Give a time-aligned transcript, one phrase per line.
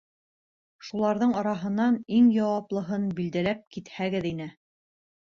[0.87, 4.55] Шуларҙың араһынан иң яуаплыһын билдәләп китһәгеҙ ине.